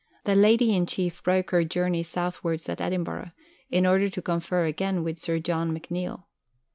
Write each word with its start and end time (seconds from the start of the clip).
The 0.23 0.33
Lady 0.33 0.75
in 0.75 0.87
Chief 0.87 1.21
broke 1.21 1.51
her 1.51 1.63
journey 1.63 2.01
southwards 2.01 2.67
at 2.69 2.81
Edinburgh, 2.81 3.33
in 3.69 3.85
order 3.85 4.09
to 4.09 4.21
confer 4.23 4.65
again 4.65 5.03
with 5.03 5.19
Sir 5.19 5.37
John 5.37 5.71
McNeill. 5.77 6.23